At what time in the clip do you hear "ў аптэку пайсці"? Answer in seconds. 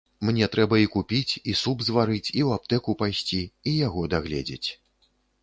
2.31-3.43